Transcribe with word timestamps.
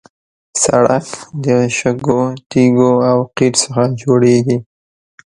سړک 0.63 1.07
د 1.45 1.47
شګو، 1.77 2.21
تیږو 2.49 2.93
او 3.09 3.17
قیر 3.37 3.53
څخه 3.63 3.81
جوړېږي. 4.01 4.57